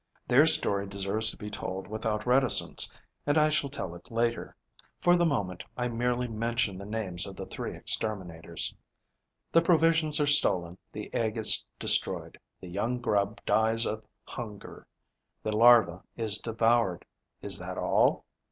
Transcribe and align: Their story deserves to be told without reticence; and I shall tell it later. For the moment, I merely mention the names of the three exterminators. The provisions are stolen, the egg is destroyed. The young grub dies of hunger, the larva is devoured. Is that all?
Their 0.27 0.47
story 0.47 0.87
deserves 0.87 1.29
to 1.29 1.37
be 1.37 1.51
told 1.51 1.85
without 1.87 2.25
reticence; 2.25 2.91
and 3.27 3.37
I 3.37 3.51
shall 3.51 3.69
tell 3.69 3.93
it 3.93 4.09
later. 4.09 4.55
For 4.99 5.15
the 5.15 5.27
moment, 5.27 5.63
I 5.77 5.89
merely 5.89 6.27
mention 6.27 6.79
the 6.79 6.87
names 6.87 7.27
of 7.27 7.35
the 7.35 7.45
three 7.45 7.75
exterminators. 7.77 8.73
The 9.51 9.61
provisions 9.61 10.19
are 10.19 10.25
stolen, 10.25 10.79
the 10.91 11.13
egg 11.13 11.37
is 11.37 11.63
destroyed. 11.77 12.39
The 12.59 12.69
young 12.69 12.97
grub 12.99 13.41
dies 13.45 13.85
of 13.85 14.03
hunger, 14.23 14.87
the 15.43 15.51
larva 15.51 16.01
is 16.17 16.39
devoured. 16.39 17.05
Is 17.43 17.59
that 17.59 17.77
all? 17.77 18.25